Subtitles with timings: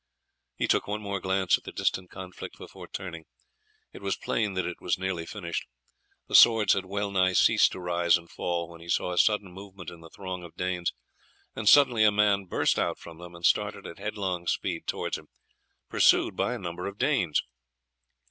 [0.55, 3.25] He took one more glance at the distant conflict before turning.
[3.93, 5.67] It was plain that it was nearly finished.
[6.27, 9.51] The swords had well nigh ceased to rise and fall when he saw a sudden
[9.51, 10.91] movement in the throng of Danes
[11.55, 15.27] and suddenly a man burst out from them and started at headlong speed towards him,
[15.87, 17.43] pursued by a number of Danes.